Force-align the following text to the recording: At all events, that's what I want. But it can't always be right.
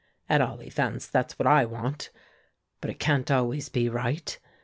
At 0.27 0.41
all 0.41 0.63
events, 0.63 1.05
that's 1.07 1.37
what 1.37 1.45
I 1.45 1.63
want. 1.63 2.09
But 2.79 2.89
it 2.89 2.97
can't 2.97 3.29
always 3.29 3.69
be 3.69 3.87
right. 3.87 4.35